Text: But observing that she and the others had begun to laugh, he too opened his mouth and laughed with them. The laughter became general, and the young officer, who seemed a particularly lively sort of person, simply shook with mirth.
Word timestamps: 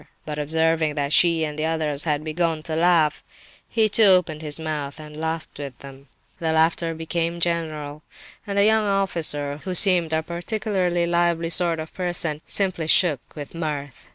But 0.25 0.39
observing 0.39 0.95
that 0.95 1.13
she 1.13 1.43
and 1.45 1.59
the 1.59 1.65
others 1.65 2.05
had 2.05 2.23
begun 2.23 2.63
to 2.63 2.75
laugh, 2.75 3.23
he 3.69 3.87
too 3.87 4.05
opened 4.05 4.41
his 4.41 4.59
mouth 4.59 4.99
and 4.99 5.15
laughed 5.15 5.59
with 5.59 5.77
them. 5.77 6.07
The 6.39 6.51
laughter 6.51 6.95
became 6.95 7.39
general, 7.39 8.01
and 8.47 8.57
the 8.57 8.65
young 8.65 8.85
officer, 8.87 9.57
who 9.63 9.75
seemed 9.75 10.11
a 10.11 10.23
particularly 10.23 11.05
lively 11.05 11.51
sort 11.51 11.79
of 11.79 11.93
person, 11.93 12.41
simply 12.47 12.87
shook 12.87 13.19
with 13.35 13.53
mirth. 13.53 14.07